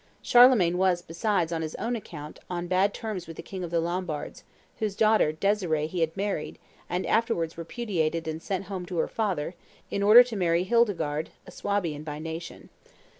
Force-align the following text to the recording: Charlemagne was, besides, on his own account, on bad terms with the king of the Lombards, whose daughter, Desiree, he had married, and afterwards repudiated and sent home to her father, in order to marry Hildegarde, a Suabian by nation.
Charlemagne 0.23 0.79
was, 0.79 1.03
besides, 1.03 1.51
on 1.51 1.61
his 1.61 1.75
own 1.75 1.95
account, 1.95 2.39
on 2.49 2.65
bad 2.65 2.91
terms 2.91 3.27
with 3.27 3.37
the 3.37 3.43
king 3.43 3.63
of 3.63 3.69
the 3.69 3.79
Lombards, 3.79 4.43
whose 4.79 4.95
daughter, 4.95 5.31
Desiree, 5.31 5.85
he 5.85 5.99
had 5.99 6.17
married, 6.17 6.57
and 6.89 7.05
afterwards 7.05 7.55
repudiated 7.55 8.27
and 8.27 8.41
sent 8.41 8.65
home 8.65 8.87
to 8.87 8.97
her 8.97 9.07
father, 9.07 9.53
in 9.91 10.01
order 10.01 10.23
to 10.23 10.35
marry 10.35 10.63
Hildegarde, 10.63 11.29
a 11.45 11.51
Suabian 11.51 12.03
by 12.03 12.17
nation. 12.17 12.69